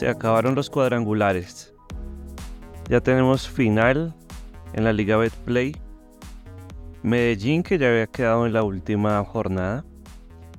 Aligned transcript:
se 0.00 0.08
acabaron 0.08 0.54
los 0.54 0.70
cuadrangulares. 0.70 1.74
Ya 2.88 3.02
tenemos 3.02 3.46
final 3.46 4.14
en 4.72 4.84
la 4.84 4.94
Liga 4.94 5.18
Betplay. 5.18 5.76
Medellín 7.02 7.62
que 7.62 7.76
ya 7.76 7.90
había 7.90 8.06
quedado 8.06 8.46
en 8.46 8.54
la 8.54 8.62
última 8.62 9.22
jornada. 9.26 9.84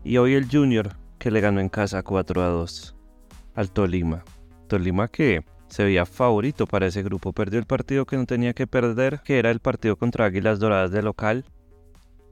Y 0.03 0.17
hoy 0.17 0.35
el 0.35 0.47
Junior 0.47 0.95
que 1.17 1.31
le 1.31 1.41
ganó 1.41 1.59
en 1.59 1.69
casa 1.69 2.03
4 2.03 2.39
a 2.43 2.49
2 2.49 2.95
al 3.55 3.71
Tolima. 3.71 4.23
Tolima 4.67 5.07
que 5.07 5.43
se 5.69 5.85
veía 5.85 6.05
favorito 6.05 6.67
para 6.67 6.85
ese 6.85 7.01
grupo. 7.01 7.33
Perdió 7.33 7.57
el 7.57 7.65
partido 7.65 8.05
que 8.05 8.17
no 8.17 8.27
tenía 8.27 8.53
que 8.53 8.67
perder, 8.67 9.21
que 9.25 9.39
era 9.39 9.49
el 9.49 9.59
partido 9.59 9.95
contra 9.95 10.25
Águilas 10.25 10.59
Doradas 10.59 10.91
de 10.91 11.01
local. 11.01 11.45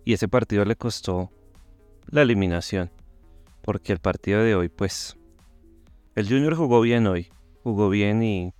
Y 0.05 0.13
ese 0.13 0.27
partido 0.27 0.63
le 0.63 0.75
costó 0.75 1.31
la 2.05 2.21
eliminación. 2.21 2.91
Porque 3.63 3.93
el 3.93 3.99
partido 3.99 4.43
de 4.43 4.53
hoy, 4.53 4.69
pues, 4.69 5.17
el 6.19 6.27
Junior 6.27 6.53
jugó 6.53 6.81
bien 6.81 7.07
hoy. 7.07 7.29
Jugó 7.63 7.87
bien 7.89 8.21
y 8.21 8.43
el 8.47 8.53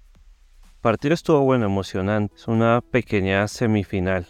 partido 0.80 1.14
estuvo 1.14 1.42
bueno, 1.42 1.66
emocionante. 1.66 2.34
Es 2.34 2.48
una 2.48 2.80
pequeña 2.80 3.50
semifinal. 3.50 4.28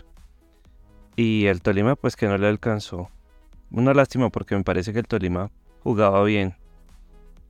Y 1.15 1.45
el 1.45 1.61
Tolima, 1.61 1.95
pues, 1.95 2.15
que 2.15 2.27
no 2.27 2.39
le 2.39 2.47
alcanzó. 2.47 3.11
Una 3.70 3.93
lástima 3.93 4.31
porque 4.31 4.55
me 4.55 4.63
parece 4.63 4.93
que 4.93 4.99
el 4.99 5.07
Tolima 5.07 5.51
jugaba 5.84 6.23
bien. 6.23 6.55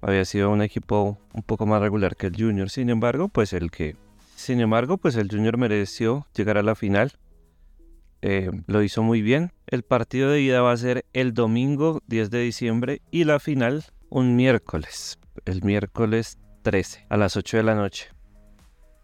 Había 0.01 0.25
sido 0.25 0.49
un 0.49 0.61
equipo 0.61 1.17
un 1.33 1.43
poco 1.43 1.65
más 1.65 1.81
regular 1.81 2.17
que 2.17 2.27
el 2.27 2.35
Junior. 2.35 2.69
Sin 2.69 2.89
embargo, 2.89 3.29
pues 3.29 3.53
el 3.53 3.71
que. 3.71 3.95
Sin 4.35 4.59
embargo, 4.59 4.97
pues 4.97 5.15
el 5.15 5.29
Junior 5.31 5.57
mereció 5.57 6.27
llegar 6.35 6.57
a 6.57 6.63
la 6.63 6.75
final. 6.75 7.13
Eh, 8.21 8.51
lo 8.67 8.83
hizo 8.83 9.01
muy 9.01 9.21
bien. 9.21 9.53
El 9.65 9.83
partido 9.83 10.29
de 10.29 10.41
ida 10.41 10.61
va 10.61 10.73
a 10.73 10.77
ser 10.77 11.05
el 11.13 11.33
domingo 11.33 12.01
10 12.07 12.31
de 12.31 12.41
diciembre 12.41 13.01
y 13.11 13.23
la 13.23 13.39
final 13.39 13.85
un 14.09 14.35
miércoles. 14.35 15.18
El 15.45 15.63
miércoles 15.63 16.37
13 16.63 17.05
a 17.09 17.17
las 17.17 17.37
8 17.37 17.57
de 17.57 17.63
la 17.63 17.75
noche. 17.75 18.09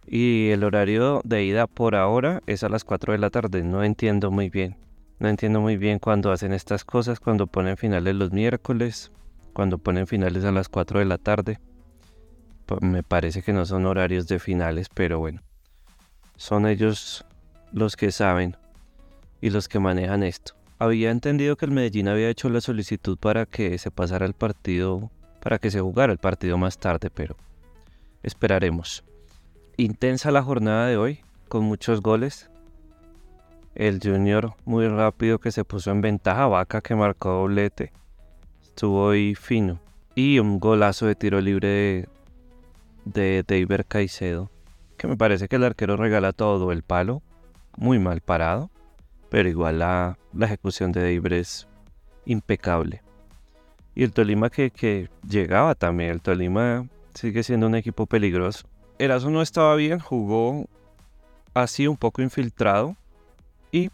Y 0.05 0.50
el 0.50 0.64
horario 0.64 1.22
de 1.23 1.44
ida 1.44 1.67
por 1.67 1.95
ahora 1.95 2.41
es 2.45 2.64
a 2.64 2.69
las 2.69 2.83
4 2.83 3.14
de 3.14 3.19
la 3.19 3.30
tarde. 3.30 3.64
No 3.64 3.83
entiendo 3.83 4.31
muy 4.31 4.50
bien. 4.50 4.78
No 5.19 5.30
entiendo 5.30 5.61
muy 5.61 5.78
bien 5.78 6.00
cuando 6.00 6.31
hacen 6.31 6.53
estas 6.53 6.83
cosas, 6.83 7.19
cuando 7.19 7.47
ponen 7.47 7.78
finales 7.78 8.16
los 8.16 8.31
miércoles, 8.31 9.11
cuando 9.53 9.78
ponen 9.78 10.08
finales 10.08 10.44
a 10.44 10.52
las 10.52 10.69
4 10.69 11.00
de 11.00 11.06
la 11.06 11.17
tarde. 11.17 11.59
Pues 12.66 12.81
me 12.81 13.03
parece 13.03 13.41
que 13.41 13.53
no 13.53 13.66
son 13.66 13.86
horarios 13.86 14.28
de 14.28 14.39
finales, 14.39 14.89
pero 14.94 15.19
bueno. 15.19 15.41
Son 16.36 16.67
ellos 16.67 17.25
los 17.72 17.95
que 17.95 18.11
saben 18.11 18.58
y 19.41 19.50
los 19.50 19.67
que 19.67 19.80
manejan 19.80 20.23
esto. 20.23 20.53
Había 20.78 21.11
entendido 21.11 21.56
que 21.56 21.66
el 21.66 21.72
Medellín 21.72 22.09
había 22.09 22.30
hecho 22.30 22.50
la 22.50 22.59
solicitud 22.59 23.17
para 23.17 23.45
que 23.45 23.78
se 23.78 23.91
pasara 23.91 24.25
el 24.25 24.33
partido, 24.33 25.09
para 25.45 25.59
que 25.59 25.69
se 25.69 25.79
jugara 25.79 26.11
el 26.11 26.17
partido 26.17 26.57
más 26.57 26.79
tarde, 26.79 27.11
pero 27.11 27.35
esperaremos. 28.23 29.03
Intensa 29.77 30.31
la 30.31 30.41
jornada 30.41 30.88
de 30.88 30.97
hoy, 30.97 31.19
con 31.49 31.63
muchos 31.65 32.01
goles. 32.01 32.49
El 33.75 33.99
Junior 34.01 34.55
muy 34.66 34.88
rápido 34.88 35.38
que 35.38 35.51
se 35.51 35.63
puso 35.63 35.91
en 35.91 36.01
ventaja, 36.01 36.47
Vaca 36.47 36.81
que 36.81 36.95
marcó 36.95 37.29
doblete. 37.29 37.93
Estuvo 38.63 39.11
ahí 39.11 39.35
fino. 39.35 39.79
Y 40.16 40.39
un 40.39 40.59
golazo 40.59 41.05
de 41.05 41.13
tiro 41.13 41.39
libre 41.39 42.09
de, 43.03 43.43
de 43.45 43.85
Caicedo, 43.88 44.49
que 44.97 45.05
me 45.05 45.16
parece 45.16 45.47
que 45.47 45.57
el 45.57 45.63
arquero 45.63 45.95
regala 45.95 46.33
todo 46.33 46.71
el 46.71 46.81
palo, 46.81 47.21
muy 47.77 47.99
mal 47.99 48.21
parado, 48.21 48.71
pero 49.29 49.47
igual 49.47 49.77
la, 49.77 50.17
ejecución 50.41 50.91
de 50.91 51.01
Deiber 51.01 51.33
es 51.33 51.67
impecable. 52.25 53.03
Y 53.95 54.03
el 54.03 54.11
Tolima 54.11 54.49
que, 54.49 54.71
que 54.71 55.09
llegaba 55.27 55.73
también, 55.73 56.11
el 56.11 56.21
Tolima 56.21 56.85
sigue 57.13 57.43
siendo 57.43 57.67
un 57.67 57.75
equipo 57.75 58.05
peligroso. 58.05 58.67
Eraso 58.99 59.29
no 59.29 59.41
estaba 59.41 59.75
bien, 59.75 60.00
jugó 60.00 60.67
así 61.53 61.88
un 61.88 61.95
poco 61.95 62.22
infiltrado, 62.22 62.95
y 63.72 63.89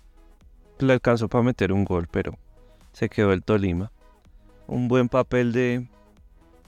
le 0.79 0.93
alcanzó 0.93 1.29
para 1.29 1.43
meter 1.43 1.71
un 1.71 1.85
gol, 1.85 2.07
pero 2.11 2.37
se 2.93 3.09
quedó 3.09 3.31
el 3.31 3.43
Tolima. 3.43 3.91
Un 4.67 4.87
buen 4.87 5.09
papel 5.09 5.51
de, 5.51 5.87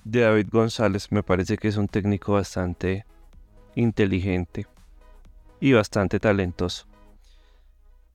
de 0.04 0.20
David 0.22 0.48
González, 0.52 1.12
me 1.12 1.24
parece 1.24 1.58
que 1.58 1.68
es 1.68 1.78
un 1.78 1.88
técnico 1.88 2.34
bastante 2.34 3.06
inteligente 3.76 4.68
y 5.60 5.74
bastante 5.74 6.20
talentoso. 6.20 6.86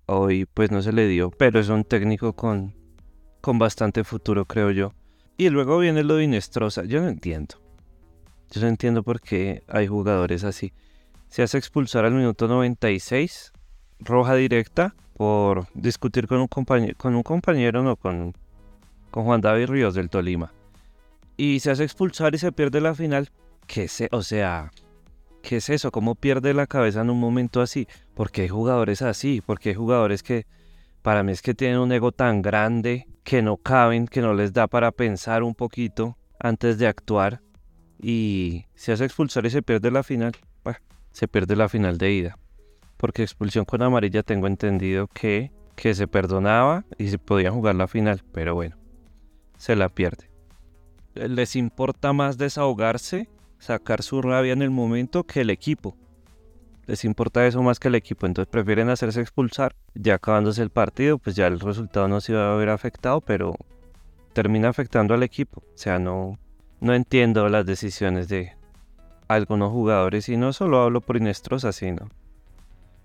Hoy 0.07 0.47
pues 0.47 0.71
no 0.71 0.83
se 0.83 0.93
le 0.93 1.07
dio, 1.07 1.31
pero 1.31 1.59
es 1.59 1.69
un 1.69 1.85
técnico 1.85 2.33
con, 2.33 2.75
con 3.41 3.59
bastante 3.59 4.05
futuro, 4.05 4.45
creo 4.45 4.71
yo. 4.71 4.93
Y 5.41 5.51
luego 5.51 5.79
viene 5.79 6.03
lo 6.03 6.17
de 6.17 6.25
Inestrosa, 6.25 6.83
yo 6.85 7.01
no 7.01 7.09
entiendo. 7.09 7.55
Yo 8.51 8.61
no 8.61 8.67
entiendo 8.67 9.05
por 9.05 9.21
qué 9.21 9.63
hay 9.69 9.87
jugadores 9.87 10.43
así. 10.43 10.73
Se 11.29 11.45
hace 11.45 11.59
expulsar 11.59 12.05
al 12.05 12.13
minuto 12.13 12.49
96 12.49 13.53
roja 14.01 14.35
directa 14.35 14.97
por 15.17 15.69
discutir 15.75 16.27
con 16.27 16.41
un 16.41 16.49
compañero, 16.49 16.95
con 16.99 17.15
un 17.15 17.23
compañero, 17.23 17.85
no, 17.85 17.95
con, 17.95 18.35
con 19.13 19.25
Juan 19.25 19.41
David 19.41 19.69
Ríos 19.69 19.95
del 19.95 20.11
Tolima. 20.11 20.53
Y 21.37 21.61
se 21.61 21.71
hace 21.71 21.85
expulsar 21.85 22.35
y 22.35 22.39
se 22.39 22.51
pierde 22.51 22.81
la 22.81 22.97
final. 22.97 23.31
¿Qué 23.69 23.87
sé? 23.87 24.09
O 24.11 24.23
sea, 24.23 24.73
¿qué 25.41 25.59
es 25.59 25.69
eso? 25.69 25.93
¿Cómo 25.93 26.17
pierde 26.17 26.53
la 26.53 26.67
cabeza 26.67 27.03
en 27.03 27.11
un 27.11 27.21
momento 27.21 27.61
así? 27.61 27.87
Porque 28.15 28.43
hay 28.43 28.49
jugadores 28.49 29.03
así, 29.03 29.41
porque 29.41 29.69
hay 29.69 29.77
jugadores 29.77 30.25
que 30.25 30.47
para 31.03 31.23
mí 31.23 31.31
es 31.31 31.43
que 31.43 31.55
tienen 31.55 31.79
un 31.79 31.93
ego 31.93 32.11
tan 32.11 32.43
grande 32.43 33.07
que 33.29 33.43
no 33.43 33.59
caben, 33.59 34.07
que 34.07 34.23
no 34.23 34.33
les 34.33 34.55
da 34.55 34.67
para 34.67 34.91
pensar 34.91 35.43
un 35.43 35.55
poquito 35.55 36.17
antes 36.41 36.79
de 36.79 36.87
actuar. 36.87 37.43
Y 38.01 38.65
se 38.75 38.93
hace 38.93 39.05
expulsar 39.05 39.45
y 39.45 39.51
se 39.51 39.61
pierde 39.61 39.91
la 39.91 40.03
final. 40.03 40.33
se 41.13 41.29
pierde 41.29 41.55
la 41.57 41.69
final 41.69 41.99
de 41.99 42.13
ida 42.13 42.39
porque 42.99 43.23
expulsión 43.23 43.65
con 43.65 43.81
amarilla 43.81 44.23
tengo 44.23 44.47
entendido 44.47 45.07
que, 45.07 45.51
que 45.77 45.95
se 45.95 46.07
perdonaba 46.07 46.85
y 46.99 47.09
se 47.09 47.19
podía 47.19 47.51
jugar 47.51 47.77
la 47.77 47.89
final, 47.89 48.23
pero 48.33 48.55
bueno, 48.55 48.77
se 49.57 49.77
la 49.77 49.89
pierde. 49.89 50.29
Les 51.15 51.57
importa 51.57 52.13
más 52.13 52.37
desahogarse, 52.37 53.31
sacar 53.59 54.03
su 54.03 54.21
rabia 54.21 54.53
en 54.53 54.63
el 54.63 54.71
momento 54.71 55.25
que 55.25 55.41
el 55.41 55.51
equipo. 55.51 55.97
Les 56.89 57.05
importa 57.05 57.47
eso 57.47 57.63
más 57.63 57.79
que 57.79 57.89
el 57.89 57.97
equipo, 57.97 58.25
entonces 58.25 58.51
prefieren 58.51 58.89
hacerse 58.89 59.21
expulsar. 59.21 59.77
Ya 59.95 60.15
acabándose 60.15 60.63
el 60.63 60.71
partido, 60.71 61.19
pues 61.19 61.37
ya 61.37 61.47
el 61.47 61.61
resultado 61.61 62.09
no 62.09 62.23
se 62.23 62.33
iba 62.33 62.51
a 62.51 62.57
ver 62.57 62.71
afectado, 62.71 63.21
pero 63.21 63.55
termina 64.33 64.71
afectando 64.71 65.13
al 65.13 65.23
equipo. 65.23 65.61
O 65.61 65.77
sea, 65.77 65.99
no, 65.99 66.39
no 66.81 66.95
entiendo 66.95 67.47
las 67.51 67.67
decisiones 67.67 68.29
de 68.29 68.57
algunos 69.29 69.71
jugadores 69.71 70.31
y 70.31 70.39
no 70.39 70.55
solo 70.55 70.81
hablo 70.81 71.03
por 71.03 71.19
Inestrosa, 71.19 71.73
sino 71.73 72.09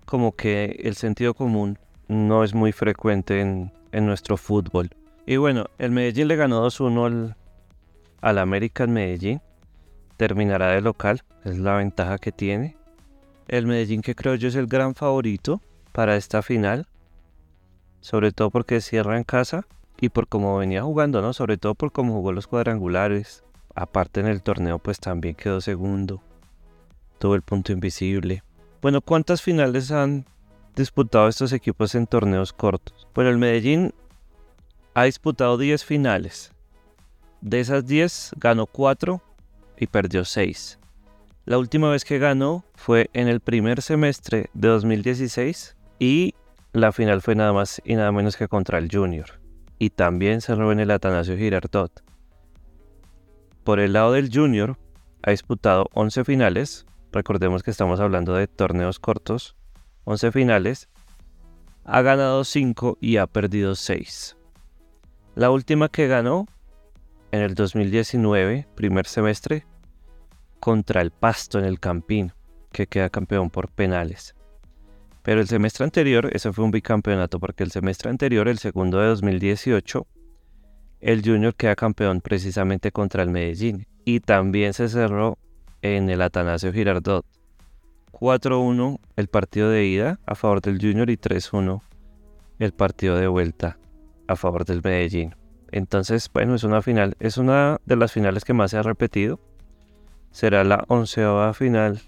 como 0.06 0.34
que 0.34 0.80
el 0.82 0.96
sentido 0.96 1.34
común 1.34 1.78
no 2.08 2.42
es 2.42 2.54
muy 2.54 2.72
frecuente 2.72 3.42
en, 3.42 3.70
nuestro 3.92 4.38
fútbol. 4.38 4.88
Y 5.26 5.36
bueno, 5.36 5.66
el 5.76 5.90
Medellín 5.90 6.28
le 6.28 6.36
ganó 6.36 6.66
2-1 6.66 7.06
al, 7.06 7.36
al 8.22 8.38
América 8.38 8.84
en 8.84 8.94
Medellín. 8.94 9.42
Terminará 10.16 10.68
de 10.68 10.80
local, 10.80 11.22
es 11.44 11.58
la 11.58 11.74
ventaja 11.76 12.16
que 12.16 12.32
tiene. 12.32 12.78
El 13.48 13.66
Medellín 13.66 14.00
que 14.00 14.14
creo 14.14 14.34
yo 14.34 14.48
es 14.48 14.54
el 14.54 14.66
gran 14.66 14.94
favorito 14.94 15.60
para 15.92 16.16
esta 16.16 16.42
final. 16.42 16.86
Sobre 18.00 18.32
todo 18.32 18.50
porque 18.50 18.80
cierra 18.80 19.16
en 19.16 19.24
casa 19.24 19.66
y 20.00 20.08
por 20.08 20.28
cómo 20.28 20.58
venía 20.58 20.82
jugando, 20.82 21.22
¿no? 21.22 21.32
Sobre 21.32 21.56
todo 21.56 21.74
por 21.74 21.92
cómo 21.92 22.14
jugó 22.14 22.32
los 22.32 22.46
cuadrangulares. 22.46 23.44
Aparte 23.74 24.20
en 24.20 24.26
el 24.26 24.42
torneo 24.42 24.78
pues 24.78 24.98
también 24.98 25.34
quedó 25.34 25.60
segundo. 25.60 26.22
Tuvo 27.18 27.34
el 27.34 27.42
punto 27.42 27.72
invisible. 27.72 28.42
Bueno, 28.82 29.00
¿cuántas 29.00 29.42
finales 29.42 29.90
han 29.90 30.26
disputado 30.76 31.28
estos 31.28 31.52
equipos 31.52 31.94
en 31.94 32.06
torneos 32.06 32.52
cortos? 32.52 33.08
Bueno, 33.14 33.30
el 33.30 33.38
Medellín 33.38 33.94
ha 34.94 35.04
disputado 35.04 35.58
10 35.58 35.84
finales. 35.84 36.52
De 37.40 37.60
esas 37.60 37.86
10 37.86 38.32
ganó 38.36 38.66
4 38.66 39.20
y 39.78 39.86
perdió 39.86 40.24
6. 40.24 40.78
La 41.44 41.58
última 41.58 41.90
vez 41.90 42.04
que 42.04 42.18
ganó 42.18 42.64
fue 42.74 43.10
en 43.12 43.28
el 43.28 43.40
primer 43.40 43.82
semestre 43.82 44.50
de 44.54 44.68
2016 44.68 45.76
y 45.98 46.34
la 46.72 46.92
final 46.92 47.22
fue 47.22 47.34
nada 47.34 47.52
más 47.52 47.82
y 47.84 47.94
nada 47.96 48.12
menos 48.12 48.36
que 48.36 48.48
contra 48.48 48.78
el 48.78 48.88
Junior. 48.90 49.40
Y 49.78 49.90
también 49.90 50.40
cerró 50.40 50.72
en 50.72 50.80
el 50.80 50.90
Atanasio 50.90 51.36
Girardot. 51.36 52.02
Por 53.62 53.80
el 53.80 53.92
lado 53.92 54.12
del 54.12 54.30
Junior, 54.32 54.76
ha 55.22 55.30
disputado 55.30 55.88
11 55.92 56.24
finales, 56.24 56.86
Recordemos 57.14 57.62
que 57.62 57.70
estamos 57.70 58.00
hablando 58.00 58.34
de 58.34 58.48
torneos 58.48 58.98
cortos, 58.98 59.54
11 60.02 60.32
finales. 60.32 60.88
Ha 61.84 62.02
ganado 62.02 62.42
5 62.42 62.98
y 63.00 63.18
ha 63.18 63.28
perdido 63.28 63.76
6. 63.76 64.36
La 65.36 65.52
última 65.52 65.88
que 65.88 66.08
ganó 66.08 66.48
en 67.30 67.42
el 67.42 67.54
2019, 67.54 68.66
primer 68.74 69.06
semestre, 69.06 69.64
contra 70.64 71.02
el 71.02 71.10
Pasto 71.10 71.58
en 71.58 71.66
el 71.66 71.78
Campín, 71.78 72.32
que 72.72 72.86
queda 72.86 73.10
campeón 73.10 73.50
por 73.50 73.68
penales. 73.68 74.34
Pero 75.22 75.42
el 75.42 75.46
semestre 75.46 75.84
anterior, 75.84 76.30
ese 76.32 76.54
fue 76.54 76.64
un 76.64 76.70
bicampeonato, 76.70 77.38
porque 77.38 77.64
el 77.64 77.70
semestre 77.70 78.08
anterior, 78.08 78.48
el 78.48 78.56
segundo 78.56 78.98
de 78.98 79.08
2018, 79.08 80.06
el 81.02 81.22
Junior 81.22 81.54
queda 81.54 81.76
campeón 81.76 82.22
precisamente 82.22 82.92
contra 82.92 83.22
el 83.22 83.28
Medellín. 83.28 83.86
Y 84.06 84.20
también 84.20 84.72
se 84.72 84.88
cerró 84.88 85.36
en 85.82 86.08
el 86.08 86.22
Atanasio 86.22 86.72
Girardot. 86.72 87.26
4-1 88.12 89.00
el 89.16 89.28
partido 89.28 89.68
de 89.68 89.84
ida 89.84 90.18
a 90.24 90.34
favor 90.34 90.62
del 90.62 90.80
Junior 90.80 91.10
y 91.10 91.18
3-1 91.18 91.82
el 92.58 92.72
partido 92.72 93.16
de 93.16 93.26
vuelta 93.26 93.76
a 94.28 94.34
favor 94.34 94.64
del 94.64 94.80
Medellín. 94.82 95.34
Entonces, 95.72 96.30
bueno, 96.32 96.54
es 96.54 96.64
una 96.64 96.80
final, 96.80 97.18
es 97.20 97.36
una 97.36 97.82
de 97.84 97.96
las 97.96 98.12
finales 98.12 98.46
que 98.46 98.54
más 98.54 98.70
se 98.70 98.78
ha 98.78 98.82
repetido. 98.82 99.38
Será 100.34 100.64
la 100.64 100.84
onceava 100.88 101.54
final 101.54 102.00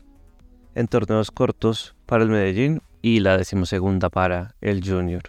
en 0.74 0.88
torneos 0.88 1.30
cortos 1.30 1.94
para 2.06 2.24
el 2.24 2.28
Medellín 2.28 2.82
y 3.00 3.20
la 3.20 3.38
decimosegunda 3.38 4.10
para 4.10 4.56
el 4.60 4.82
Junior. 4.84 5.22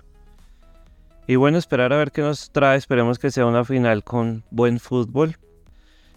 Y 1.27 1.35
bueno, 1.35 1.59
esperar 1.59 1.93
a 1.93 1.97
ver 1.97 2.11
qué 2.11 2.23
nos 2.23 2.49
trae. 2.49 2.75
Esperemos 2.75 3.19
que 3.19 3.29
sea 3.29 3.45
una 3.45 3.63
final 3.65 4.03
con 4.03 4.43
buen 4.49 4.79
fútbol. 4.79 5.37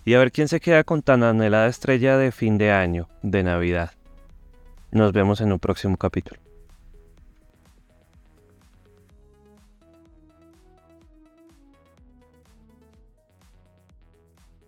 Y 0.07 0.15
a 0.15 0.21
ver 0.21 0.33
quién 0.33 0.49
se 0.49 0.59
queda 0.59 0.83
con 0.83 1.03
tan 1.03 1.23
anhelada 1.23 1.67
estrella 1.69 2.17
de 2.17 2.33
fin 2.33 2.57
de 2.57 2.73
año, 2.73 3.11
de 3.21 3.43
Navidad. 3.43 3.91
Nos 4.91 5.13
vemos 5.13 5.43
en 5.43 5.53
un 5.53 5.59
próximo 5.59 5.99
capítulo. 5.99 6.41